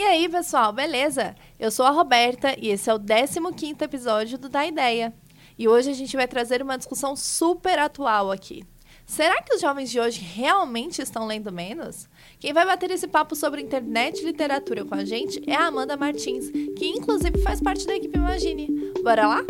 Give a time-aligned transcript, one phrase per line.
[0.00, 1.34] E aí, pessoal, beleza?
[1.58, 5.12] Eu sou a Roberta e esse é o 15º episódio do Da Ideia.
[5.58, 8.64] E hoje a gente vai trazer uma discussão super atual aqui.
[9.04, 12.08] Será que os jovens de hoje realmente estão lendo menos?
[12.38, 15.98] Quem vai bater esse papo sobre internet e literatura com a gente é a Amanda
[15.98, 18.94] Martins, que inclusive faz parte da equipe Imagine.
[19.02, 19.44] Bora lá?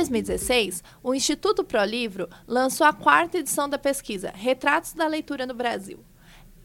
[0.00, 5.98] 2016, o Instituto ProLivro lançou a quarta edição da pesquisa Retratos da Leitura no Brasil.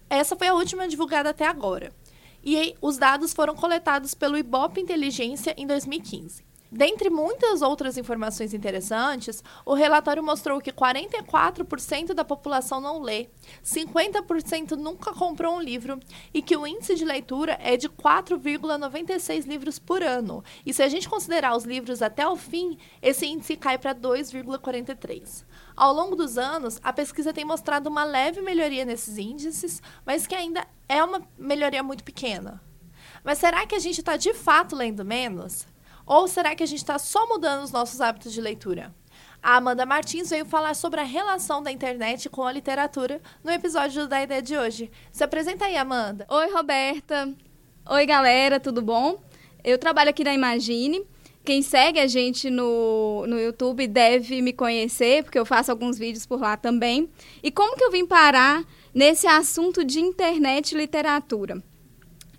[0.09, 1.91] Essa foi a última divulgada até agora.
[2.41, 6.45] E os dados foram coletados pelo Ibope Inteligência em 2015.
[6.71, 13.27] Dentre muitas outras informações interessantes, o relatório mostrou que 44% da população não lê,
[13.63, 15.99] 50% nunca comprou um livro
[16.33, 20.43] e que o índice de leitura é de 4,96 livros por ano.
[20.65, 25.45] E se a gente considerar os livros até o fim, esse índice cai para 2,43.
[25.75, 30.33] Ao longo dos anos, a pesquisa tem mostrado uma leve melhoria nesses índices, mas que
[30.33, 32.61] ainda é uma melhoria muito pequena.
[33.23, 35.67] Mas será que a gente está de fato lendo menos?
[36.05, 38.93] Ou será que a gente está só mudando os nossos hábitos de leitura?
[39.41, 44.07] A Amanda Martins veio falar sobre a relação da internet com a literatura no episódio
[44.07, 44.91] da ideia de hoje.
[45.11, 46.25] Se apresenta aí, Amanda.
[46.29, 47.33] Oi, Roberta.
[47.89, 49.19] Oi, galera, tudo bom?
[49.63, 51.03] Eu trabalho aqui na Imagine.
[51.43, 56.25] Quem segue a gente no, no YouTube deve me conhecer, porque eu faço alguns vídeos
[56.25, 57.07] por lá também.
[57.43, 61.63] E como que eu vim parar nesse assunto de internet e literatura?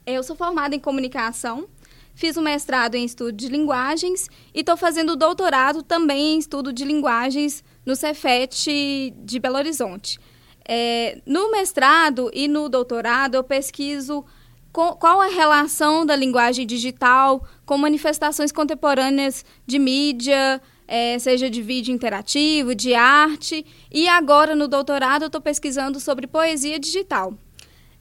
[0.04, 1.68] Eu sou formada em comunicação
[2.16, 6.38] Fiz o um mestrado em estudo de linguagens e estou fazendo o doutorado também em
[6.38, 10.18] estudo de linguagens no Cefet de Belo Horizonte.
[10.66, 14.24] É, no mestrado e no doutorado, eu pesquiso
[14.72, 21.94] qual a relação da linguagem digital com manifestações contemporâneas de mídia, é, seja de vídeo
[21.94, 23.64] interativo, de arte.
[23.92, 27.34] E agora, no doutorado, eu estou pesquisando sobre poesia digital.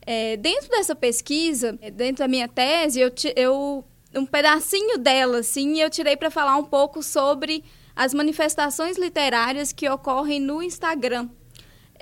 [0.06, 3.84] É, dentro dessa pesquisa, dentro da minha tese, eu, eu
[4.16, 7.64] um pedacinho dela, assim, eu tirei para falar um pouco sobre
[7.96, 11.30] as manifestações literárias que ocorrem no Instagram.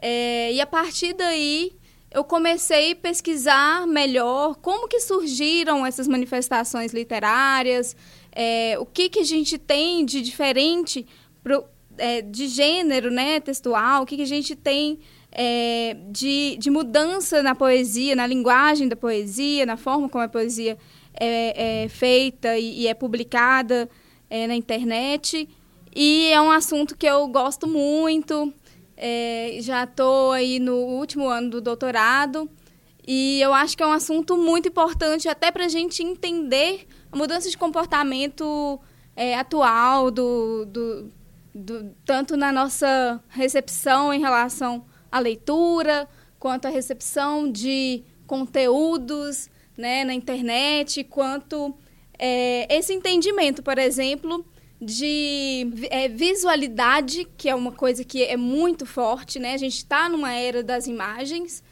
[0.02, 1.74] É, e a partir daí
[2.12, 7.96] eu comecei a pesquisar melhor como que surgiram essas manifestações literárias,
[8.32, 11.08] é, o que, que a gente tem de diferente
[11.44, 11.66] pro,
[11.98, 15.00] é, de gênero né, textual, o que, que a gente tem
[15.32, 20.78] é, de, de mudança na poesia, na linguagem da poesia, na forma como a poesia
[21.20, 23.90] é, é feita e, e, é publicada
[24.30, 25.48] é, na internet.
[25.96, 28.54] E é um assunto que eu gosto muito.
[28.98, 32.50] É, já estou aí no último ano do doutorado.
[33.06, 37.18] E eu acho que é um assunto muito importante até para a gente entender a
[37.18, 38.80] mudança de comportamento
[39.16, 41.12] é, atual, do, do,
[41.54, 46.08] do, tanto na nossa recepção em relação à leitura,
[46.40, 51.74] quanto a recepção de conteúdos né, na internet, quanto
[52.18, 54.46] é, esse entendimento, por exemplo,
[54.80, 59.54] de é, visualidade, que é uma coisa que é muito forte, né?
[59.54, 61.64] A gente está numa era das imagens,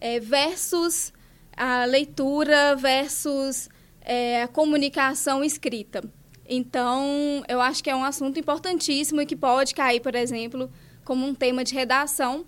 [0.00, 1.12] é, versus
[1.56, 3.68] a leitura, versus
[4.00, 6.02] é, a comunicação escrita.
[6.48, 10.70] Então, eu acho que é um assunto importantíssimo e que pode cair, por exemplo,
[11.04, 12.46] como um tema de redação.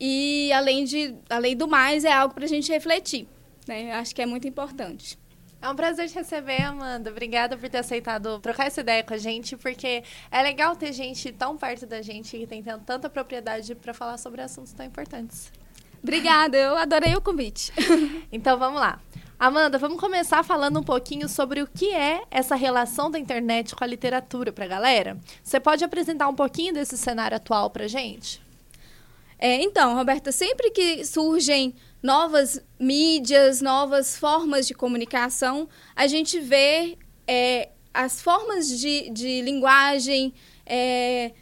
[0.00, 3.28] E, além, de, além do mais, é algo para a gente refletir.
[3.68, 3.92] Né?
[3.92, 5.18] Acho que é muito importante.
[5.60, 7.10] É um prazer te receber, Amanda.
[7.10, 11.32] Obrigada por ter aceitado trocar essa ideia com a gente, porque é legal ter gente
[11.32, 15.52] tão perto da gente que tem tanta propriedade para falar sobre assuntos tão importantes.
[16.00, 17.72] Obrigada, eu adorei o convite.
[18.30, 19.00] então vamos lá.
[19.36, 23.82] Amanda, vamos começar falando um pouquinho sobre o que é essa relação da internet com
[23.82, 25.16] a literatura para a galera.
[25.42, 28.40] Você pode apresentar um pouquinho desse cenário atual para gente?
[29.38, 36.96] É, então, Roberta, sempre que surgem novas mídias, novas formas de comunicação, a gente vê
[37.26, 40.32] é, as formas de, de linguagem,
[40.64, 41.32] é,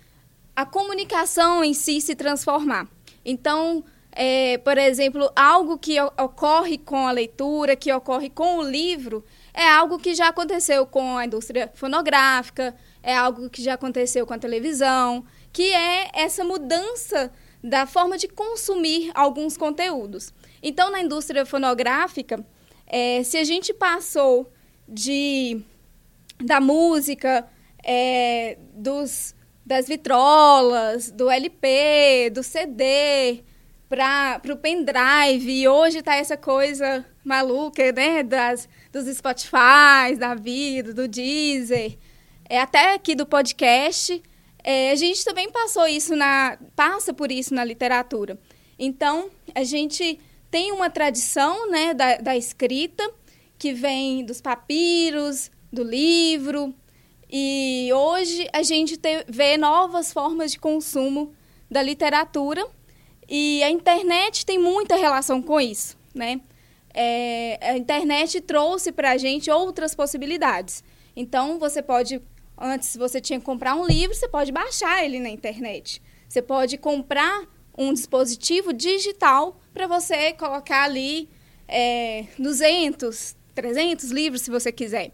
[0.55, 2.89] a comunicação em si se transformar.
[3.25, 9.23] Então, é, por exemplo, algo que ocorre com a leitura, que ocorre com o livro,
[9.53, 14.33] é algo que já aconteceu com a indústria fonográfica, é algo que já aconteceu com
[14.33, 15.23] a televisão,
[15.53, 17.31] que é essa mudança
[17.63, 20.33] da forma de consumir alguns conteúdos.
[20.63, 22.45] Então, na indústria fonográfica,
[22.87, 24.51] é, se a gente passou
[24.89, 25.61] de
[26.39, 27.49] da música,
[27.83, 33.43] é, dos, das vitrolas, do LP, do CD,
[33.89, 40.93] para o pendrive, e hoje está essa coisa maluca, né, das, dos Spotify, da vida,
[40.93, 41.97] do Deezer,
[42.49, 44.23] é, até aqui do podcast,
[44.63, 48.39] é, a gente também passou isso na, passa por isso na literatura.
[48.79, 50.19] Então, a gente
[50.57, 53.07] tem uma tradição né, da, da escrita
[53.59, 56.75] que vem dos papiros, do livro,
[57.31, 61.35] e hoje a gente te, vê novas formas de consumo
[61.71, 62.67] da literatura
[63.29, 66.41] e a internet tem muita relação com isso, né?
[66.95, 70.83] É, a internet trouxe para a gente outras possibilidades.
[71.15, 72.23] Então, você pode,
[72.57, 76.01] antes você tinha que comprar um livro, você pode baixar ele na internet.
[76.27, 77.47] Você pode comprar
[77.77, 81.29] um dispositivo digital para você colocar ali
[81.69, 85.13] é, 200, 300 livros, se você quiser.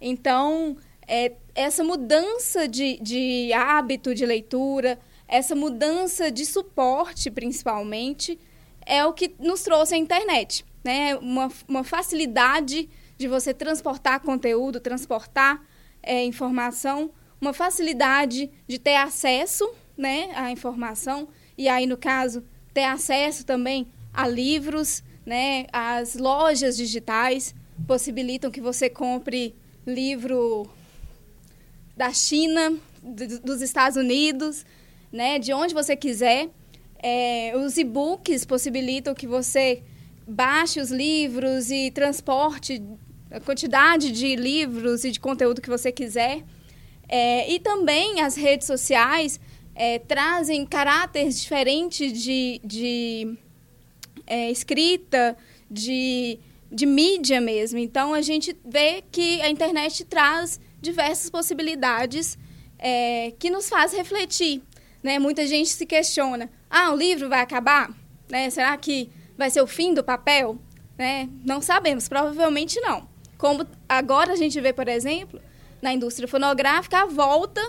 [0.00, 0.76] Então,
[1.06, 8.38] é, essa mudança de, de hábito de leitura, essa mudança de suporte, principalmente,
[8.86, 10.64] é o que nos trouxe a internet.
[10.82, 11.16] Né?
[11.16, 12.88] Uma, uma facilidade
[13.18, 15.62] de você transportar conteúdo, transportar
[16.02, 17.10] é, informação,
[17.40, 21.28] uma facilidade de ter acesso né, à informação,
[21.58, 27.52] e aí, no caso, ter acesso também a livros, né, as lojas digitais
[27.86, 30.70] possibilitam que você compre livro
[31.96, 34.64] da China, dos Estados Unidos,
[35.12, 36.48] né, de onde você quiser.
[37.00, 39.82] É, os e-books possibilitam que você
[40.26, 42.80] baixe os livros e transporte
[43.30, 46.44] a quantidade de livros e de conteúdo que você quiser.
[47.08, 49.40] É, e também as redes sociais
[49.78, 53.38] é, trazem caráteres diferentes de, de
[54.26, 55.36] é, escrita,
[55.70, 56.40] de,
[56.70, 57.78] de mídia mesmo.
[57.78, 62.36] Então, a gente vê que a internet traz diversas possibilidades
[62.76, 64.60] é, que nos faz refletir.
[65.00, 65.20] Né?
[65.20, 67.88] Muita gente se questiona: ah, o livro vai acabar?
[68.28, 68.50] Né?
[68.50, 70.58] Será que vai ser o fim do papel?
[70.98, 71.28] Né?
[71.44, 73.08] Não sabemos, provavelmente não.
[73.38, 75.40] Como agora a gente vê, por exemplo,
[75.80, 77.62] na indústria fonográfica, a volta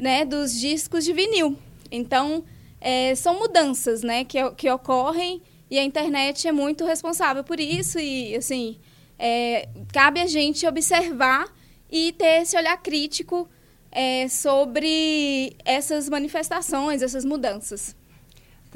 [0.00, 1.56] né, dos discos de vinil.
[1.90, 2.44] Então,
[2.80, 7.98] é, são mudanças né, que, que ocorrem e a internet é muito responsável por isso.
[7.98, 8.78] E, assim,
[9.18, 11.52] é, cabe a gente observar
[11.90, 13.48] e ter esse olhar crítico
[13.90, 17.96] é, sobre essas manifestações, essas mudanças.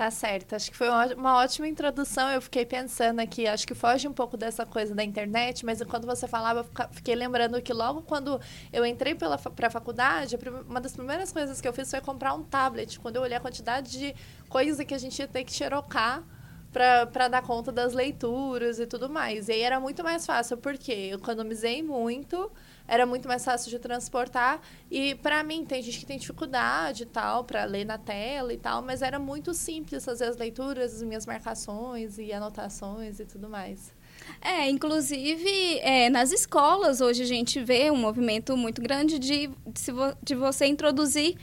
[0.01, 0.55] Tá certo.
[0.57, 2.31] Acho que foi uma ótima introdução.
[2.31, 6.07] Eu fiquei pensando aqui, acho que foge um pouco dessa coisa da internet, mas enquanto
[6.07, 8.41] você falava, eu fiquei lembrando que logo quando
[8.73, 12.43] eu entrei para a faculdade, uma das primeiras coisas que eu fiz foi comprar um
[12.43, 12.99] tablet.
[12.99, 14.15] Quando eu olhei a quantidade de
[14.49, 16.25] coisa que a gente ia ter que xerocar
[16.73, 19.49] para dar conta das leituras e tudo mais.
[19.49, 22.51] E aí era muito mais fácil, porque eu economizei muito
[22.91, 24.61] era muito mais fácil de transportar.
[24.91, 28.57] E para mim, tem gente que tem dificuldade e tal, para ler na tela e
[28.57, 33.49] tal, mas era muito simples fazer as leituras, as minhas marcações e anotações e tudo
[33.49, 33.95] mais.
[34.43, 39.93] É, inclusive é, nas escolas hoje a gente vê um movimento muito grande de, de,
[40.23, 41.37] de você introduzir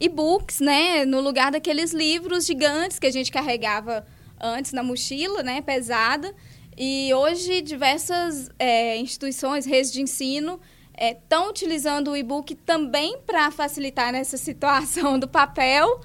[0.00, 4.06] e-books, né, no lugar daqueles livros gigantes que a gente carregava
[4.40, 6.32] antes na mochila, né, pesada.
[6.76, 10.58] E hoje diversas é, instituições, redes de ensino,
[10.98, 16.00] estão é, utilizando o e-book também para facilitar nessa situação do papel,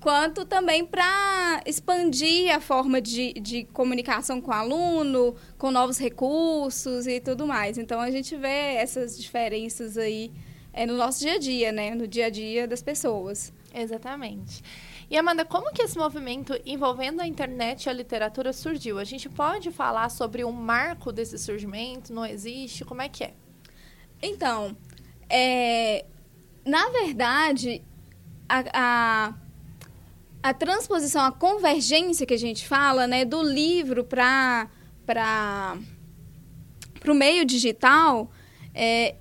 [0.00, 7.06] quanto também para expandir a forma de, de comunicação com o aluno, com novos recursos
[7.06, 7.76] e tudo mais.
[7.76, 10.32] Então, a gente vê essas diferenças aí
[10.72, 11.94] é, no nosso dia a dia, né?
[11.94, 13.52] No dia a dia das pessoas.
[13.74, 14.62] Exatamente.
[15.10, 18.98] E Amanda, como que esse movimento envolvendo a internet e a literatura surgiu?
[18.98, 22.12] A gente pode falar sobre um marco desse surgimento?
[22.12, 22.84] Não existe?
[22.84, 23.34] Como é que é?
[24.22, 24.76] Então,
[25.28, 26.04] é,
[26.64, 27.82] na verdade,
[28.48, 29.34] a, a,
[30.42, 34.68] a, transposição, a convergência que a gente fala, né, do livro para
[37.08, 38.30] o meio digital,
[38.74, 39.14] é,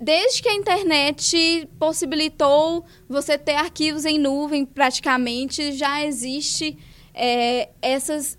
[0.00, 6.78] desde que a internet possibilitou você ter arquivos em nuvem, praticamente já existe
[7.12, 8.38] é, essas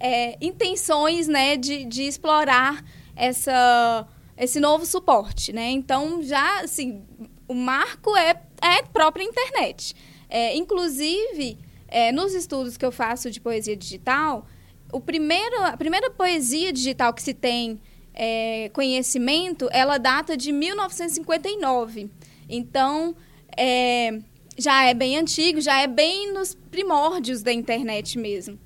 [0.00, 2.84] é, intenções né, de, de explorar
[3.16, 5.70] essa esse novo suporte, né?
[5.70, 7.02] Então, já, assim,
[7.46, 9.94] o marco é, é a própria internet.
[10.28, 14.46] É, inclusive, é, nos estudos que eu faço de poesia digital,
[14.92, 17.80] o primeiro, a primeira poesia digital que se tem
[18.12, 22.10] é, conhecimento, ela data de 1959.
[22.48, 23.14] Então,
[23.56, 24.18] é,
[24.56, 28.58] já é bem antigo, já é bem nos primórdios da internet mesmo.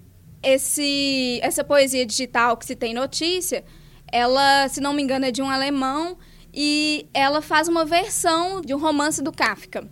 [0.42, 3.64] Esse, essa poesia digital que se tem notícia
[4.12, 6.16] ela, se não me engano, é de um alemão
[6.52, 9.88] e ela faz uma versão de um romance do Kafka.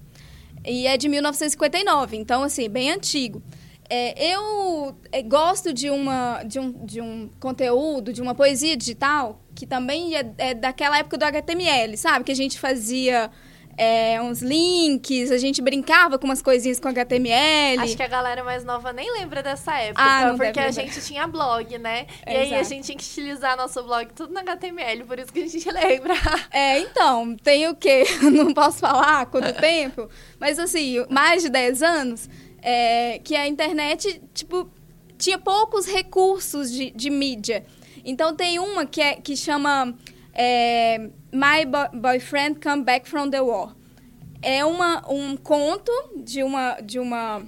[0.65, 3.43] E é de 1959, então, assim, bem antigo.
[3.89, 9.41] É, eu é, gosto de, uma, de, um, de um conteúdo, de uma poesia digital,
[9.55, 12.25] que também é, é daquela época do HTML, sabe?
[12.25, 13.31] Que a gente fazia
[13.77, 17.83] é, uns links, a gente brincava com umas coisinhas com HTML.
[17.83, 21.27] Acho que a galera mais nova nem lembra dessa época, Ah, porque a gente tinha
[21.27, 22.07] blog, né?
[22.27, 22.69] E aí a Exato.
[22.71, 26.15] gente tinha que utilizar nosso blog tudo no HTML, por isso que a gente lembra.
[26.51, 28.05] É, então, tem o quê?
[28.33, 30.09] Não posso falar quanto tempo,
[30.41, 32.31] mas assim, mais de 10 anos,
[32.63, 34.71] é, que a internet, tipo,
[35.19, 37.65] tinha poucos recursos de, de mídia.
[38.05, 39.95] Então tem uma que, é, que chama
[40.33, 43.77] é, My Bo- Boyfriend Come Back from the War.
[44.41, 47.43] É uma, um conto de uma, de uma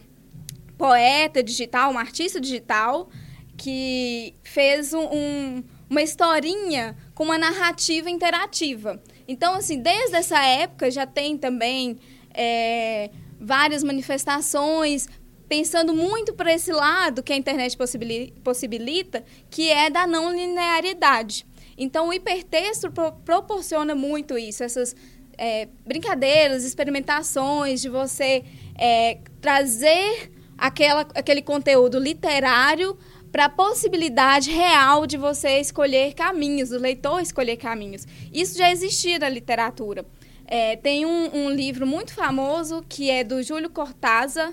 [0.77, 3.09] poeta digital, uma artista digital,
[3.57, 9.03] que fez um- um- uma historinha com uma narrativa interativa.
[9.27, 11.97] Então, assim, desde essa época já tem também
[12.41, 15.09] é, várias manifestações,
[15.49, 21.45] pensando muito para esse lado que a internet possibili- possibilita, que é da não linearidade.
[21.79, 24.97] Então, o hipertexto pro- proporciona muito isso, essas
[25.39, 28.45] é, brincadeiras, experimentações de você
[28.77, 32.99] é, trazer aquela, aquele conteúdo literário
[33.31, 38.07] para a possibilidade real de você escolher caminhos, do leitor escolher caminhos.
[38.33, 40.05] Isso já existia na literatura.
[40.47, 44.53] É, tem um, um livro muito famoso que é do Júlio Cortázar,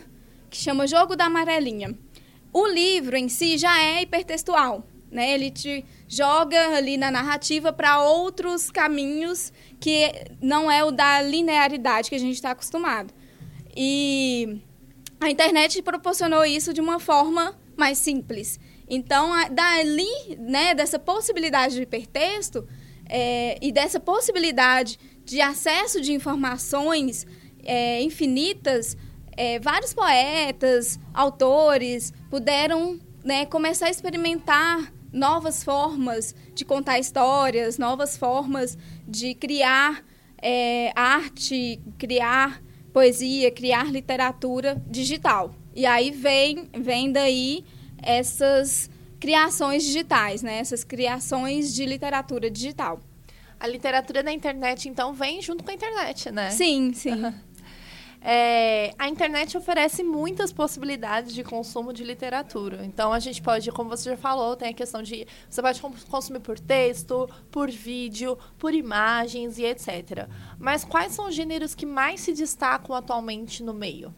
[0.50, 1.98] que chama Jogo da Amarelinha.
[2.54, 5.34] O livro em si já é hipertextual, né?
[5.34, 12.10] Ele te joga ali na narrativa para outros caminhos que não é o da linearidade
[12.10, 13.14] que a gente está acostumado.
[13.76, 14.60] E
[15.20, 18.60] a internet proporcionou isso de uma forma mais simples.
[18.88, 22.68] Então, dali, né, dessa possibilidade de hipertexto
[23.10, 27.26] é, e dessa possibilidade de acesso de informações
[27.64, 28.96] é, infinitas,
[29.36, 38.18] é, vários poetas, autores puderam né, começar a experimentar novas formas de contar histórias, novas
[38.18, 40.04] formas de criar
[40.42, 42.62] é, arte, criar
[42.94, 45.56] poesia, criar literatura digital.
[45.74, 47.64] E aí vem, vem daí
[48.02, 50.58] essas criações digitais, né?
[50.60, 53.00] essas criações de literatura digital.
[53.58, 56.52] A literatura da internet, então, vem junto com a internet, né?
[56.52, 57.34] Sim, sim.
[58.28, 62.84] É, a internet oferece muitas possibilidades de consumo de literatura.
[62.84, 65.94] Então, a gente pode, como você já falou, tem a questão de você pode con-
[66.10, 70.28] consumir por texto, por vídeo, por imagens e etc.
[70.58, 74.12] Mas quais são os gêneros que mais se destacam atualmente no meio?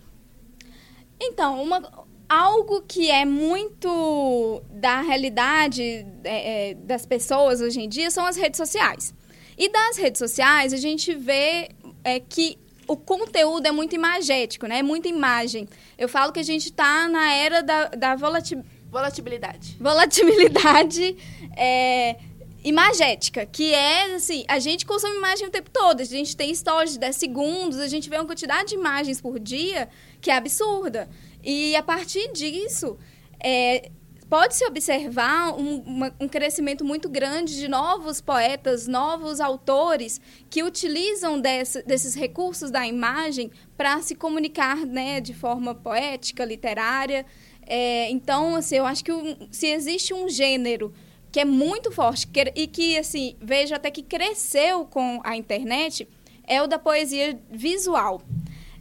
[1.19, 5.83] Então, uma, algo que é muito da realidade
[6.23, 9.13] é, é, das pessoas hoje em dia são as redes sociais.
[9.57, 11.71] E das redes sociais, a gente vê
[12.05, 12.57] é, que
[12.87, 14.79] o conteúdo é muito imagético, né?
[14.79, 15.67] É muita imagem.
[15.97, 18.57] Eu falo que a gente está na era da, da volati-
[18.89, 19.75] Volatilidade.
[19.79, 21.17] volatilidade
[21.57, 22.15] é,
[22.63, 26.93] imagética, que é assim, a gente consome imagem o tempo todo, a gente tem stories
[26.93, 29.89] de 10 segundos, a gente vê uma quantidade de imagens por dia
[30.21, 31.09] que é absurda.
[31.43, 32.97] E a partir disso,
[33.39, 33.89] é,
[34.29, 40.19] pode-se observar um, uma- um crescimento muito grande de novos poetas, novos autores
[40.49, 47.25] que utilizam dessa- desses recursos da imagem para se comunicar né, de forma poética, literária.
[47.65, 49.11] É, então, assim, eu acho que
[49.51, 50.93] se existe um gênero
[51.31, 56.07] que é muito forte que- e que, assim, vejo até que cresceu com a internet,
[56.47, 58.21] é o da poesia visual.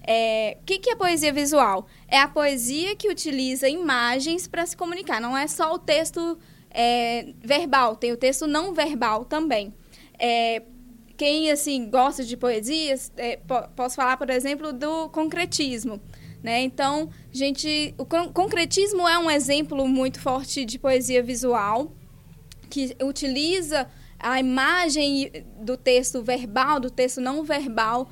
[0.06, 1.86] É, O que, que é poesia visual?
[2.06, 5.20] É a poesia que utiliza imagens para se comunicar.
[5.20, 6.38] Não é só o texto
[6.70, 9.74] é, verbal, tem o texto não verbal também.
[10.18, 10.62] É,
[11.16, 16.00] quem assim gosta de poesias, é, po- posso falar, por exemplo, do concretismo.
[16.42, 16.62] Né?
[16.62, 21.92] Então, gente, o con- concretismo é um exemplo muito forte de poesia visual
[22.70, 28.08] que utiliza a imagem do texto verbal, do texto não verbal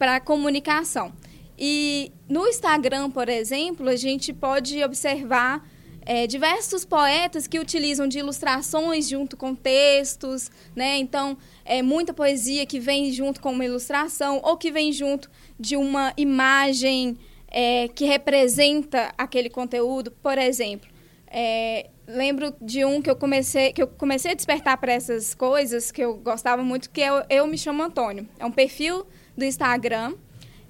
[0.00, 1.12] para comunicação.
[1.58, 5.62] E no Instagram, por exemplo, a gente pode observar
[6.06, 10.96] é, diversos poetas que utilizam de ilustrações junto com textos, né?
[10.96, 15.76] Então, é muita poesia que vem junto com uma ilustração ou que vem junto de
[15.76, 20.10] uma imagem é, que representa aquele conteúdo.
[20.10, 20.88] Por exemplo,
[21.26, 25.92] é, lembro de um que eu comecei que eu comecei a despertar para essas coisas
[25.92, 28.26] que eu gostava muito, que é o Eu Me Chamo Antônio.
[28.38, 29.06] É um perfil
[29.40, 30.14] do Instagram,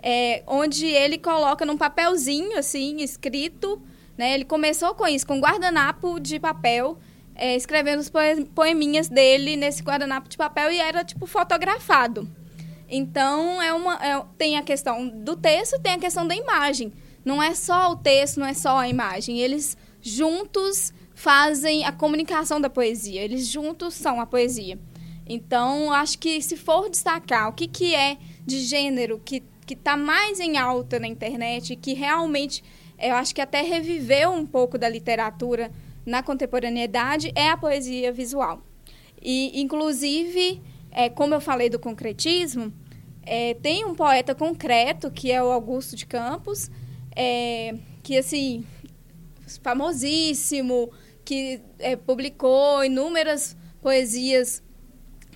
[0.03, 3.83] é, onde ele coloca num papelzinho, assim, escrito,
[4.17, 4.35] né?
[4.35, 6.99] Ele começou com isso, com um guardanapo de papel,
[7.35, 12.29] é, escrevendo os poe- poeminhas dele nesse guardanapo de papel e era, tipo, fotografado.
[12.89, 16.93] Então, é uma, é- tem a questão do texto tem a questão da imagem.
[17.25, 19.39] Não é só o texto, não é só a imagem.
[19.39, 23.21] Eles juntos fazem a comunicação da poesia.
[23.23, 24.79] Eles juntos são a poesia.
[25.27, 28.17] Então, acho que se for destacar o que, que é
[28.47, 32.65] de gênero que que está mais em alta na internet, que realmente
[32.99, 35.71] eu acho que até reviveu um pouco da literatura
[36.05, 38.61] na contemporaneidade, é a poesia visual.
[39.23, 42.73] E, inclusive, é, como eu falei do concretismo,
[43.23, 46.69] é, tem um poeta concreto, que é o Augusto de Campos,
[47.15, 48.65] é, que, assim,
[49.63, 50.91] famosíssimo,
[51.25, 54.65] que é, publicou inúmeras poesias,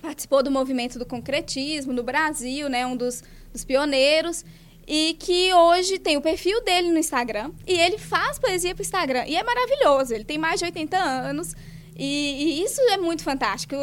[0.05, 4.45] participou do movimento do concretismo no Brasil, né, um dos, dos pioneiros,
[4.87, 8.85] e que hoje tem o perfil dele no Instagram, e ele faz poesia para o
[8.85, 11.55] Instagram, e é maravilhoso, ele tem mais de 80 anos,
[11.95, 13.75] e, e isso é muito fantástico.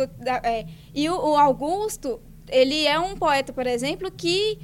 [0.44, 4.58] É, e o, o Augusto, ele é um poeta, por exemplo, que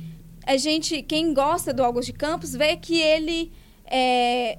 [0.47, 3.51] a gente, quem gosta do Augusto de Campos, vê que ele
[3.87, 4.59] é,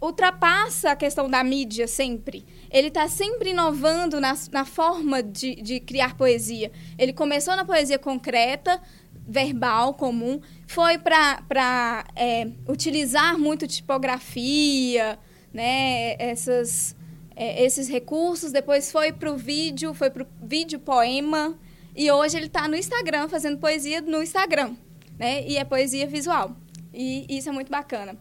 [0.00, 2.44] ultrapassa a questão da mídia sempre.
[2.70, 6.70] Ele está sempre inovando na, na forma de, de criar poesia.
[6.98, 8.80] Ele começou na poesia concreta,
[9.28, 15.18] verbal, comum, foi para é, utilizar muito tipografia,
[15.52, 16.96] né, essas,
[17.36, 21.58] é, esses recursos, depois foi para o vídeo, foi para o vídeo poema,
[21.94, 24.74] e hoje ele está no Instagram, fazendo poesia no Instagram,
[25.18, 26.56] né, e é poesia visual.
[26.92, 28.16] E isso é muito bacana.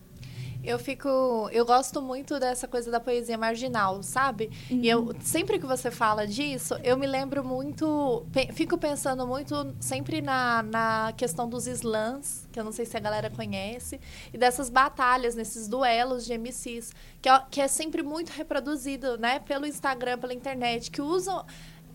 [0.68, 1.50] Eu fico.
[1.54, 4.52] Eu gosto muito dessa coisa da poesia marginal, sabe?
[4.70, 4.82] Uhum.
[4.84, 5.14] E eu, uhum.
[5.22, 8.26] sempre que você fala disso, eu me lembro muito.
[8.34, 12.98] Pe, fico pensando muito sempre na, na questão dos slams, que eu não sei se
[12.98, 13.98] a galera conhece,
[14.34, 19.40] e dessas batalhas, nesses duelos de MCs, que é, que é sempre muito reproduzido, né,
[19.40, 21.46] pelo Instagram, pela internet, que usam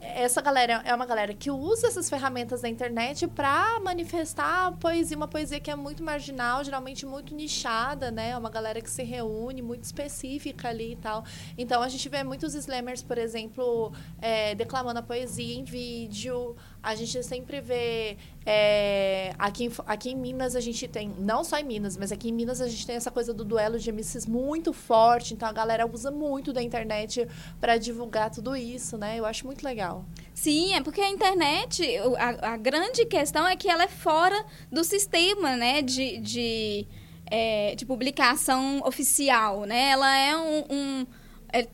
[0.02, 5.28] essa galera é uma galera que usa essas ferramentas da internet para manifestar poesia, uma
[5.28, 8.30] poesia que é muito marginal, geralmente muito nichada, né?
[8.30, 11.24] É uma galera que se reúne, muito específica ali e tal.
[11.56, 16.56] Então a gente vê muitos slammers, por exemplo, é, declamando a poesia em vídeo.
[16.82, 21.64] A gente sempre vê é, aqui, aqui em Minas a gente tem, não só em
[21.64, 24.72] Minas, mas aqui em Minas a gente tem essa coisa do duelo de MCs muito
[24.72, 27.28] forte, então a galera usa muito da internet
[27.60, 29.16] para divulgar tudo isso, né?
[29.16, 30.04] Eu acho muito legal.
[30.34, 31.84] Sim, é porque a internet,
[32.18, 36.86] a, a grande questão é que ela é fora do sistema, né, de, de,
[37.26, 39.90] é, de publicação oficial, né?
[39.90, 41.06] Ela é um, um
[41.52, 41.68] é,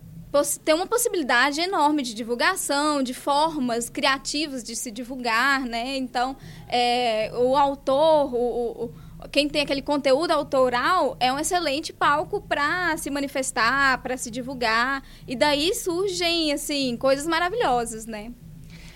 [0.64, 5.96] tem uma possibilidade enorme de divulgação, de formas criativas de se divulgar, né?
[5.96, 6.36] Então,
[6.68, 12.96] é, o autor, o, o, quem tem aquele conteúdo autoral é um excelente palco para
[12.98, 15.02] se manifestar, para se divulgar.
[15.26, 18.32] E daí surgem, assim, coisas maravilhosas, né?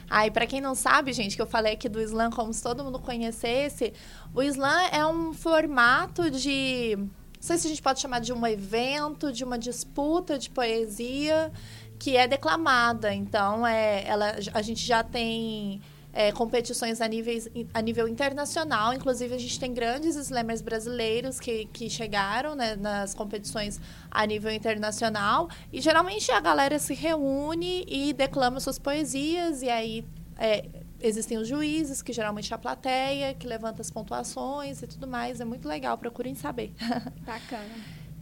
[0.08, 2.62] Ah, e para quem não sabe, gente, que eu falei aqui do slam como se
[2.62, 3.94] todo mundo conhecesse,
[4.34, 6.98] o slam é um formato de
[7.42, 11.50] sei se a gente pode chamar de um evento, de uma disputa de poesia
[11.98, 13.12] que é declamada.
[13.12, 15.80] Então, é, ela, a gente já tem
[16.12, 18.94] é, competições a, níveis, a nível internacional.
[18.94, 24.52] Inclusive, a gente tem grandes slammers brasileiros que, que chegaram né, nas competições a nível
[24.52, 25.48] internacional.
[25.72, 29.62] E, geralmente, a galera se reúne e declama suas poesias.
[29.62, 30.04] E aí,
[30.38, 30.64] é,
[31.02, 35.40] existem os juízes, que geralmente é a plateia, que levanta as pontuações e tudo mais.
[35.40, 36.72] É muito legal, procurem saber.
[37.26, 37.74] Bacana.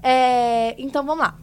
[0.03, 1.38] é, então, vamos lá.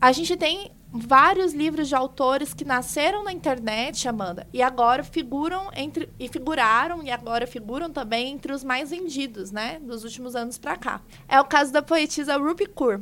[0.00, 5.68] A gente tem vários livros de autores que nasceram na internet, Amanda, e agora figuram
[5.74, 10.56] entre e figuraram e agora figuram também entre os mais vendidos, né, dos últimos anos
[10.56, 11.00] para cá.
[11.26, 13.00] É o caso da poetisa Ruby Kaur.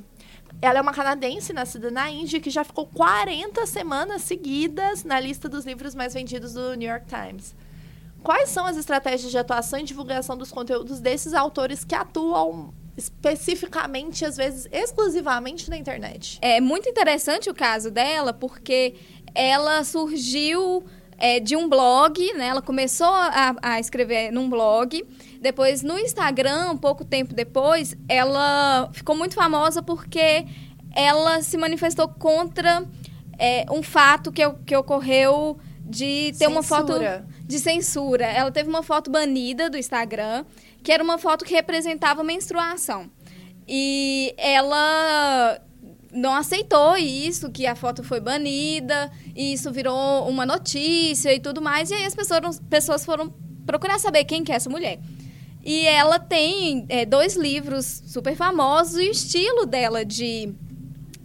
[0.61, 5.47] Ela é uma canadense nascida na Índia que já ficou 40 semanas seguidas na lista
[5.47, 7.55] dos livros mais vendidos do New York Times.
[8.23, 14.25] Quais são as estratégias de atuação e divulgação dos conteúdos desses autores que atuam especificamente,
[14.25, 16.39] às vezes, exclusivamente na internet?
[16.41, 18.95] É muito interessante o caso dela, porque
[19.35, 20.85] ela surgiu
[21.19, 22.49] é, de um blog, né?
[22.49, 25.05] Ela começou a, a, escrever num blog.
[25.41, 30.47] Depois, no Instagram, pouco tempo depois, ela ficou muito famosa porque
[30.95, 32.85] ela se manifestou contra
[33.39, 36.51] é, um fato que, que ocorreu de ter Censura.
[36.51, 36.93] uma foto
[37.47, 38.25] de censura.
[38.25, 40.45] Ela teve uma foto banida do Instagram,
[40.83, 43.11] que era uma foto que representava menstruação.
[43.67, 45.61] E ela
[46.13, 51.63] não aceitou isso, que a foto foi banida, e isso virou uma notícia e tudo
[51.63, 51.91] mais.
[51.91, 53.33] E aí as pessoas, pessoas foram
[53.67, 54.99] procurar saber quem que é essa mulher.
[55.65, 60.53] E ela tem é, dois livros super famosos e o estilo dela de,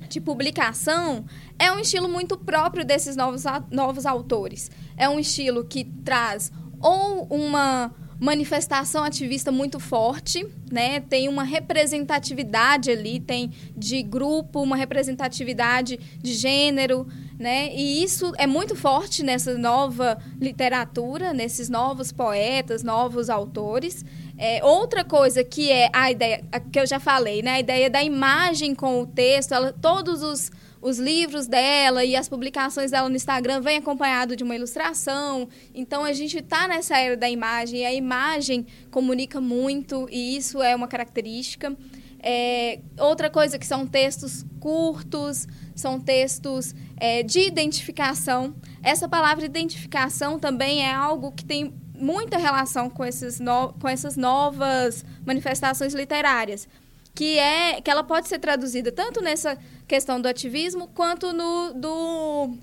[0.08, 1.25] de publicação
[1.60, 4.70] é um estilo muito próprio desses novos, novos autores.
[4.96, 11.00] É um estilo que traz ou uma manifestação ativista muito forte, né?
[11.00, 17.08] Tem uma representatividade ali, tem de grupo, uma representatividade de gênero.
[17.38, 17.72] né?
[17.76, 24.04] E isso é muito forte nessa nova literatura, nesses novos poetas, novos autores.
[24.36, 27.52] É, outra coisa que é a ideia, que eu já falei, né?
[27.52, 32.30] A ideia da imagem com o texto, ela, todos os, os livros dela e as
[32.30, 35.48] publicações dela no Instagram vêm acompanhado de uma ilustração.
[35.74, 40.62] Então a gente está nessa era da imagem, e a imagem comunica muito, e isso
[40.62, 41.76] é uma característica.
[42.20, 48.56] É, outra coisa que são textos curtos, são textos é, de identificação.
[48.82, 54.16] Essa palavra identificação também é algo que tem muita relação com, esses no, com essas
[54.16, 56.68] novas manifestações literárias,
[57.17, 62.56] que é que ela pode ser traduzida tanto nessa questão do ativismo quanto no do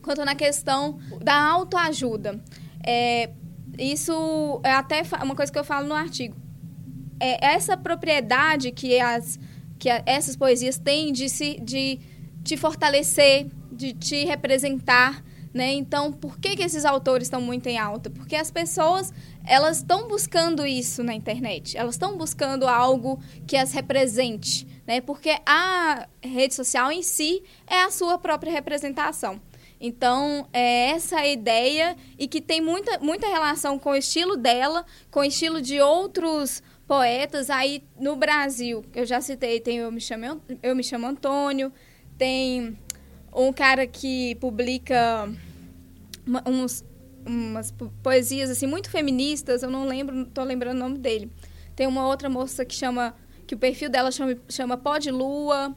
[0.00, 2.42] quanto na questão da autoajuda.
[2.82, 3.28] É,
[3.78, 6.34] isso é até uma coisa que eu falo no artigo.
[7.20, 9.38] É essa propriedade que as
[9.78, 12.00] que essas poesias têm de se de
[12.42, 15.74] te fortalecer, de te representar, né?
[15.74, 18.08] Então, por que, que esses autores estão muito em alta?
[18.08, 19.12] Porque as pessoas
[19.46, 21.76] elas estão buscando isso na internet.
[21.76, 25.00] Elas estão buscando algo que as represente, né?
[25.00, 29.40] Porque a rede social em si é a sua própria representação.
[29.80, 34.86] Então, é essa a ideia e que tem muita, muita relação com o estilo dela,
[35.10, 38.84] com o estilo de outros poetas aí no Brasil.
[38.94, 41.72] Eu já citei, tem Eu Me Chamo, eu me chamo Antônio,
[42.16, 42.78] tem
[43.34, 45.28] um cara que publica
[46.46, 46.84] uns,
[47.26, 51.30] umas poesias assim muito feministas, eu não lembro, não tô lembrando o nome dele.
[51.74, 53.14] Tem uma outra moça que chama
[53.46, 55.74] que o perfil dela chama, chama Pó de Lua.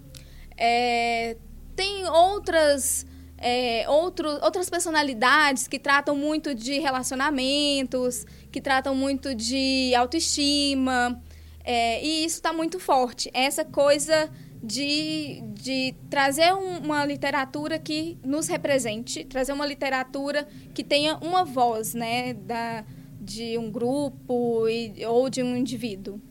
[0.58, 1.38] É,
[1.76, 3.06] tem outras
[3.38, 11.22] é, outro, outras personalidades que tratam muito de relacionamentos, que tratam muito de autoestima.
[11.64, 13.30] É, e isso está muito forte.
[13.34, 14.30] Essa coisa
[14.62, 21.94] de, de trazer uma literatura que nos represente, trazer uma literatura que tenha uma voz,
[21.94, 22.84] né, da,
[23.20, 26.22] de um grupo e, ou de um indivíduo.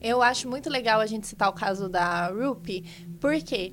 [0.00, 2.84] Eu acho muito legal a gente citar o caso da Rupi,
[3.20, 3.72] porque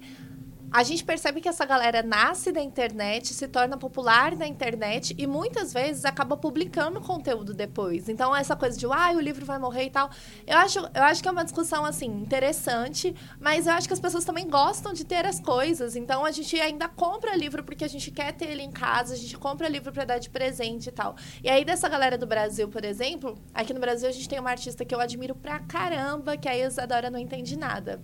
[0.71, 5.25] a gente percebe que essa galera nasce da internet, se torna popular na internet e
[5.25, 8.10] muitas vezes acaba publicando conteúdo depois.
[8.10, 10.10] Então, essa coisa de, ah, o livro vai morrer e tal.
[10.45, 13.99] Eu acho, eu acho que é uma discussão, assim, interessante, mas eu acho que as
[13.99, 15.95] pessoas também gostam de ter as coisas.
[15.95, 19.17] Então, a gente ainda compra livro porque a gente quer ter ele em casa, a
[19.17, 21.15] gente compra livro para dar de presente e tal.
[21.43, 24.49] E aí, dessa galera do Brasil, por exemplo, aqui no Brasil a gente tem uma
[24.49, 28.04] artista que eu admiro pra caramba, que é a Isadora Não Entende Nada.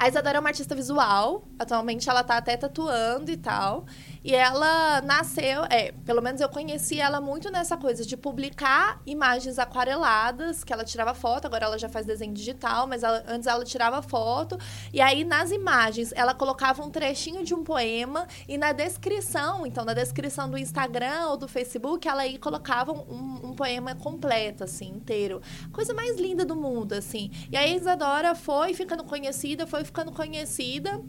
[0.00, 1.46] A Isadora é uma artista visual.
[1.58, 3.84] Atualmente ela tá até tatuando e tal.
[4.22, 9.58] E ela nasceu, é, pelo menos eu conheci ela muito nessa coisa de publicar imagens
[9.58, 13.64] aquareladas, que ela tirava foto, agora ela já faz desenho digital, mas ela, antes ela
[13.64, 14.58] tirava foto.
[14.92, 19.84] E aí nas imagens ela colocava um trechinho de um poema e na descrição, então
[19.84, 24.88] na descrição do Instagram ou do Facebook, ela aí colocava um, um poema completo, assim,
[24.88, 25.40] inteiro.
[25.72, 27.30] Coisa mais linda do mundo, assim.
[27.50, 31.00] E aí a Isadora foi ficando conhecida, foi ficando conhecida.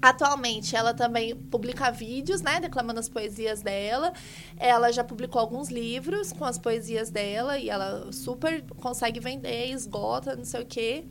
[0.00, 4.12] Atualmente, ela também publica vídeos, né, declamando as poesias dela.
[4.58, 10.36] Ela já publicou alguns livros com as poesias dela e ela super consegue vender, esgota,
[10.36, 11.04] não sei o quê.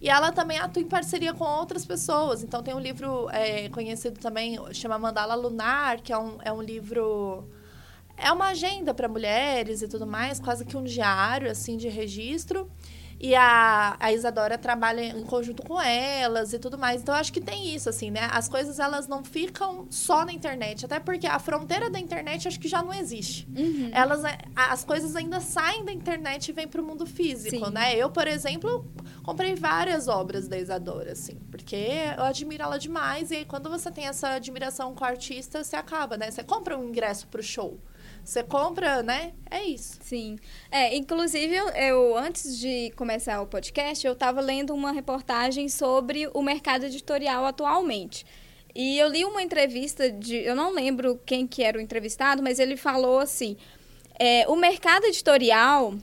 [0.00, 2.42] E ela também atua em parceria com outras pessoas.
[2.42, 6.62] Então, tem um livro é, conhecido também, chama Mandala Lunar, que é um, é um
[6.62, 7.48] livro...
[8.18, 12.70] É uma agenda para mulheres e tudo mais, quase que um diário, assim, de registro.
[13.18, 17.00] E a, a Isadora trabalha em conjunto com elas e tudo mais.
[17.00, 18.28] Então, acho que tem isso, assim, né?
[18.30, 20.84] As coisas, elas não ficam só na internet.
[20.84, 23.48] Até porque a fronteira da internet, acho que já não existe.
[23.56, 23.90] Uhum.
[23.92, 27.72] Elas, é, as coisas ainda saem da internet e vêm para o mundo físico, Sim.
[27.72, 27.96] né?
[27.96, 28.84] Eu, por exemplo,
[29.22, 31.36] comprei várias obras da Isadora, assim.
[31.50, 33.30] Porque eu admiro ela demais.
[33.30, 36.30] E aí, quando você tem essa admiração com o artista, você acaba, né?
[36.30, 37.80] Você compra um ingresso para o show.
[38.26, 39.34] Você compra, né?
[39.48, 40.00] É isso.
[40.02, 40.36] Sim.
[40.68, 46.42] É, inclusive, eu, antes de começar o podcast, eu estava lendo uma reportagem sobre o
[46.42, 48.26] mercado editorial atualmente.
[48.74, 50.38] E eu li uma entrevista de.
[50.38, 53.56] Eu não lembro quem que era o entrevistado, mas ele falou assim:
[54.18, 55.94] é, o mercado editorial.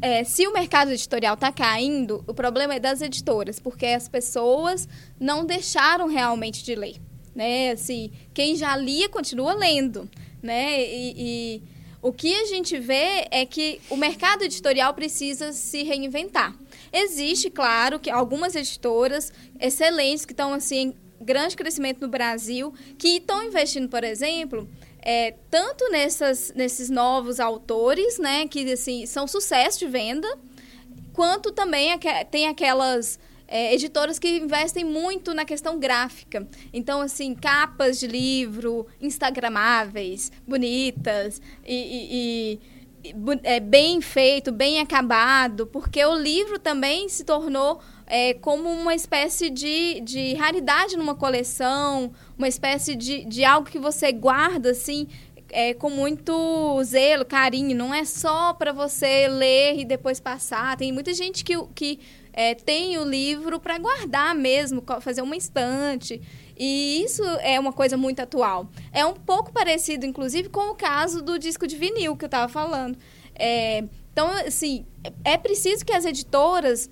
[0.00, 4.88] É, se o mercado editorial está caindo, o problema é das editoras, porque as pessoas
[5.20, 6.96] não deixaram realmente de ler.
[7.34, 7.70] Né?
[7.70, 10.08] Assim, quem já lia continua lendo
[10.44, 10.80] né?
[10.80, 11.62] E, e,
[12.02, 16.54] o que a gente vê é que o mercado editorial precisa se reinventar.
[16.92, 23.16] Existe, claro, que algumas editoras excelentes que estão assim em grande crescimento no Brasil, que
[23.16, 24.68] estão investindo, por exemplo,
[25.00, 30.28] é, tanto nessas, nesses novos autores, né, que assim são sucesso de venda,
[31.14, 31.98] quanto também
[32.30, 36.46] tem aquelas é, editoras que investem muito na questão gráfica.
[36.72, 42.60] Então, assim, capas de livro, instagramáveis, bonitas e, e, e
[43.42, 49.50] é, bem feito, bem acabado, porque o livro também se tornou é, como uma espécie
[49.50, 55.06] de, de raridade numa coleção, uma espécie de, de algo que você guarda, assim,
[55.50, 57.76] é, com muito zelo, carinho.
[57.76, 60.76] Não é só para você ler e depois passar.
[60.76, 62.00] Tem muita gente que, que
[62.34, 66.20] é, tem o livro para guardar mesmo, fazer uma estante.
[66.58, 68.68] E isso é uma coisa muito atual.
[68.92, 72.48] É um pouco parecido, inclusive, com o caso do disco de vinil que eu estava
[72.48, 72.98] falando.
[73.36, 74.84] É, então, assim,
[75.24, 76.90] é preciso que as editoras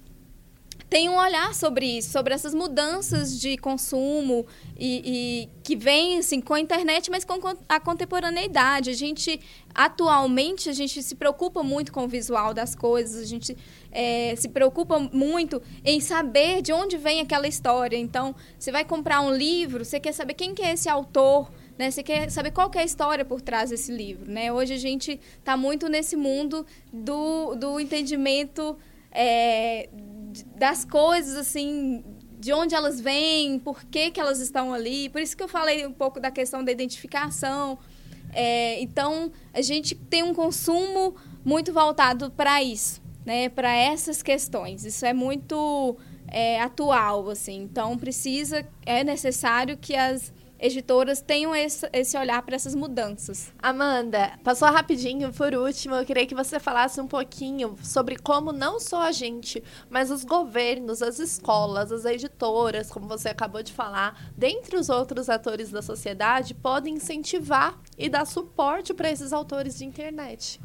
[0.93, 4.47] tem um olhar sobre isso, sobre essas mudanças de consumo
[4.79, 5.01] e,
[5.47, 8.91] e, que vem assim com a internet, mas com a contemporaneidade.
[8.91, 9.41] A gente
[9.75, 13.57] atualmente a gente se preocupa muito com o visual das coisas, a gente
[13.91, 17.97] é, se preocupa muito em saber de onde vem aquela história.
[17.97, 21.51] Então, você vai comprar um livro, você quer saber quem que é esse autor.
[21.79, 21.91] Né?
[21.91, 24.31] Você quer saber qual que é a história por trás desse livro.
[24.31, 24.53] Né?
[24.53, 28.77] Hoje a gente está muito nesse mundo do, do entendimento
[29.11, 29.89] é,
[30.57, 32.05] das coisas, assim,
[32.39, 35.09] de onde elas vêm, por que, que elas estão ali.
[35.09, 37.79] Por isso que eu falei um pouco da questão da identificação.
[38.33, 41.15] É, então, a gente tem um consumo
[41.45, 43.49] muito voltado para isso, né?
[43.49, 44.85] Para essas questões.
[44.85, 47.63] Isso é muito é, atual, assim.
[47.63, 53.53] Então, precisa, é necessário que as editoras tenham esse, esse olhar para essas mudanças.
[53.61, 58.79] Amanda, passou rapidinho, por último, eu queria que você falasse um pouquinho sobre como não
[58.79, 64.31] só a gente, mas os governos, as escolas, as editoras, como você acabou de falar,
[64.37, 69.85] dentre os outros atores da sociedade, podem incentivar e dar suporte para esses autores de
[69.85, 70.61] internet.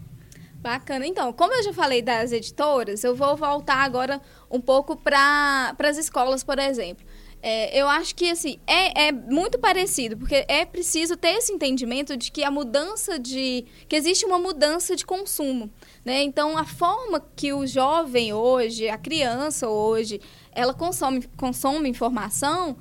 [0.59, 1.05] Bacana.
[1.05, 5.97] Então, como eu já falei das editoras, eu vou voltar agora um pouco para as
[5.97, 7.05] escolas, por exemplo.
[7.41, 12.17] É, eu acho que assim é, é muito parecido, porque é preciso ter esse entendimento
[12.17, 13.65] de que a mudança de.
[13.87, 15.69] que existe uma mudança de consumo.
[16.03, 16.23] Né?
[16.23, 20.21] Então, a forma que o jovem hoje, a criança hoje,
[20.51, 22.77] ela consome, consome informação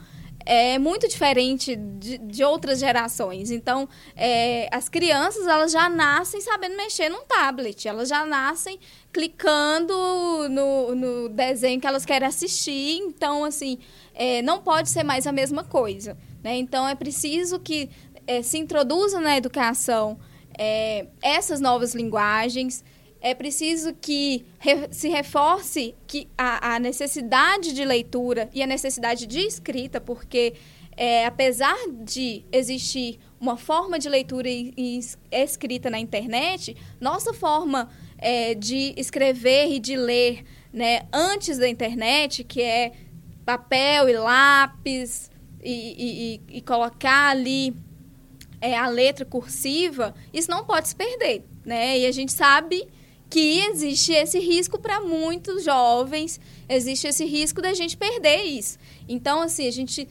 [0.47, 3.51] é muito diferente de, de outras gerações.
[3.51, 8.79] Então, é, as crianças elas já nascem sabendo mexer num tablet, elas já nascem
[9.13, 9.93] clicando
[10.49, 12.99] no, no desenho que elas querem assistir.
[12.99, 13.79] Então, assim,
[14.17, 16.17] é, não pode ser mais a mesma coisa.
[16.43, 16.57] Né?
[16.57, 17.91] Então, é preciso que
[18.27, 20.19] é, se introduza na educação
[20.59, 22.83] é, essas novas linguagens.
[23.21, 29.27] É preciso que re, se reforce que a, a, necessidade de leitura e a necessidade
[29.27, 30.55] de escrita, porque
[30.97, 35.01] é, apesar de existir uma forma de leitura e, e
[35.31, 42.45] escrita na internet, nossa forma é, de escrever e de ler né, antes da internet,
[42.45, 42.93] que é
[43.47, 45.31] papel e lápis
[45.63, 47.75] e, e, e colocar ali
[48.61, 51.99] é, a letra cursiva, isso não pode se perder, né?
[52.01, 52.89] E a gente sabe
[53.31, 58.79] que existe esse risco para muitos jovens, existe esse risco da gente perder isso.
[59.09, 60.09] Então, assim, a gente,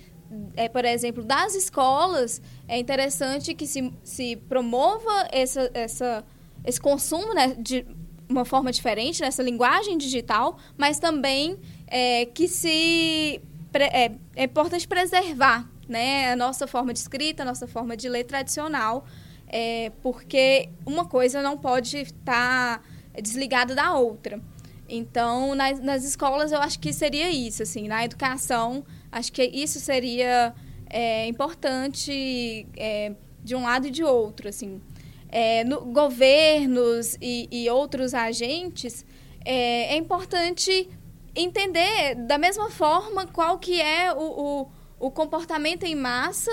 [0.56, 6.26] é, por exemplo, das escolas, é interessante que se, se promova essa, essa,
[6.66, 7.86] esse consumo né, de
[8.28, 13.42] uma forma diferente, nessa linguagem digital, mas também é, que se
[13.74, 18.24] é, é importante preservar né, a nossa forma de escrita, a nossa forma de ler
[18.24, 19.06] tradicional,
[19.48, 22.82] é, porque uma coisa não pode estar
[23.22, 24.42] desligada da outra.
[24.88, 29.80] Então, nas, nas escolas, eu acho que seria isso, assim, na educação, acho que isso
[29.80, 30.54] seria
[30.90, 34.82] é, importante é, de um lado e de outro, assim.
[35.30, 39.06] É, no, governos e, e outros agentes,
[39.44, 40.88] é, é importante
[41.36, 46.52] entender da mesma forma qual que é o, o, o comportamento em massa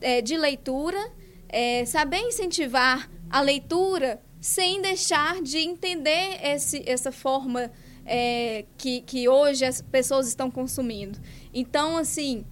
[0.00, 0.98] é, de leitura,
[1.48, 7.70] é, saber incentivar a leitura sem deixar de entender esse, essa forma
[8.04, 11.18] é, que, que hoje as pessoas estão consumindo.
[11.52, 12.44] Então, assim,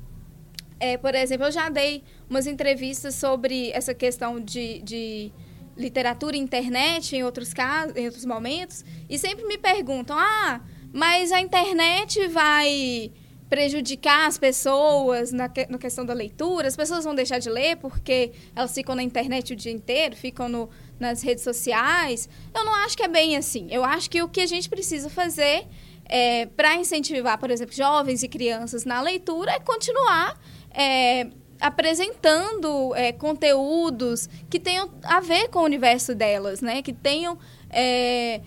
[0.80, 5.32] é, por exemplo, eu já dei umas entrevistas sobre essa questão de, de
[5.76, 10.60] literatura e internet em outros casos, em outros momentos, e sempre me perguntam: ah,
[10.92, 13.10] mas a internet vai
[13.48, 16.68] prejudicar as pessoas na, que, na questão da leitura?
[16.68, 20.48] As pessoas vão deixar de ler porque elas ficam na internet o dia inteiro, ficam
[20.48, 22.28] no, nas redes sociais?
[22.54, 23.68] Eu não acho que é bem assim.
[23.70, 25.66] Eu acho que o que a gente precisa fazer
[26.06, 31.26] é, para incentivar, por exemplo, jovens e crianças na leitura é continuar é,
[31.60, 36.82] apresentando é, conteúdos que tenham a ver com o universo delas, né?
[36.82, 37.38] Que tenham
[37.70, 38.40] é,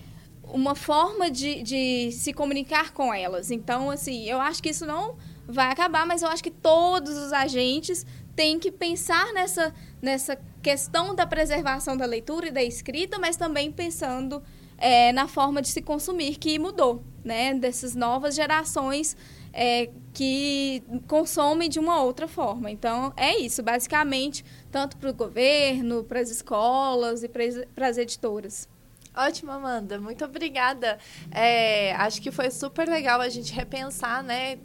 [0.48, 3.50] uma forma de, de se comunicar com elas.
[3.50, 7.32] Então, assim, eu acho que isso não vai acabar, mas eu acho que todos os
[7.32, 13.36] agentes têm que pensar nessa, nessa questão da preservação da leitura e da escrita, mas
[13.36, 14.42] também pensando
[14.78, 17.54] é, na forma de se consumir que mudou, né?
[17.54, 19.16] Dessas novas gerações
[19.52, 22.70] é, que consomem de uma outra forma.
[22.70, 28.68] Então, é isso, basicamente, tanto para o governo, para as escolas e para as editoras.
[29.16, 29.98] Ótimo, Amanda.
[29.98, 30.98] Muito obrigada.
[31.30, 34.58] É, acho que foi super legal a gente repensar, né?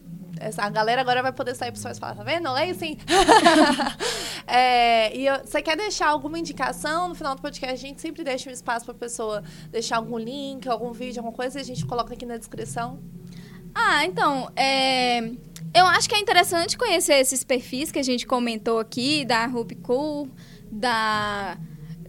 [0.58, 2.52] A galera agora vai poder sair para os e falar, tá vendo?
[2.52, 2.98] Leia sim.
[4.48, 7.74] é, e você quer deixar alguma indicação no final do podcast?
[7.74, 11.36] A gente sempre deixa um espaço para a pessoa deixar algum link, algum vídeo, alguma
[11.36, 13.00] coisa e a gente coloca aqui na descrição.
[13.74, 15.20] Ah, então, é,
[15.74, 19.76] eu acho que é interessante conhecer esses perfis que a gente comentou aqui, da Ruby
[19.76, 20.28] Cool,
[20.72, 21.58] da,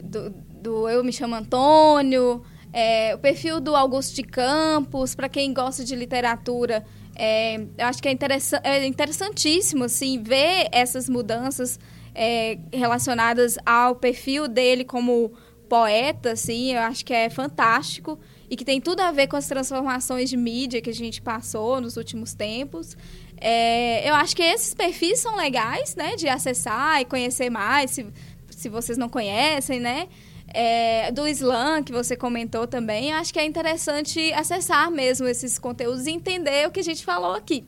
[0.02, 5.53] do, do Eu Me Chamo Antônio, é, o perfil do Augusto de Campos, para quem
[5.53, 6.85] gosta de literatura,
[7.16, 11.79] é, eu acho que é, interessa é interessantíssimo assim, ver essas mudanças
[12.14, 15.33] é, relacionadas ao perfil dele como
[15.68, 19.48] poeta, assim, eu acho que é fantástico e que tem tudo a ver com as
[19.48, 22.96] transformações de mídia que a gente passou nos últimos tempos.
[23.38, 28.07] É, eu acho que esses perfis são legais, né, de acessar e conhecer mais, se,
[28.51, 30.09] se vocês não conhecem, né?
[30.53, 36.07] É, do Slam, que você comentou também, acho que é interessante acessar mesmo esses conteúdos
[36.07, 37.65] e entender o que a gente falou aqui.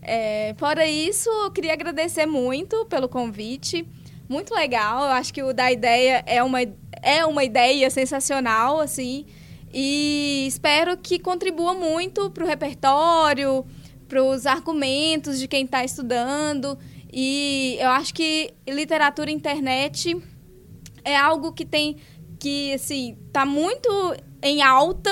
[0.00, 3.86] É, fora isso, eu queria agradecer muito pelo convite.
[4.28, 6.60] Muito legal, eu acho que o da ideia é uma,
[7.02, 9.24] é uma ideia sensacional, assim,
[9.72, 13.64] e espero que contribua muito para o repertório,
[14.06, 16.78] para os argumentos de quem está estudando.
[17.12, 20.14] E eu acho que literatura internet
[21.08, 21.96] é algo que tem
[22.38, 23.88] que assim tá muito
[24.42, 25.10] em alta,